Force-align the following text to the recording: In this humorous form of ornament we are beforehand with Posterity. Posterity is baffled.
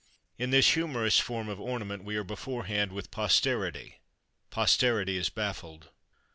In 0.39 0.49
this 0.49 0.69
humorous 0.69 1.19
form 1.19 1.47
of 1.47 1.59
ornament 1.59 2.03
we 2.03 2.15
are 2.15 2.23
beforehand 2.23 2.91
with 2.91 3.11
Posterity. 3.11 3.99
Posterity 4.49 5.15
is 5.15 5.29
baffled. 5.29 5.89